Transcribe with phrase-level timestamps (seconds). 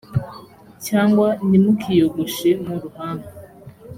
[0.85, 3.27] cyangwa ntimukiyogoshe mu ruhanga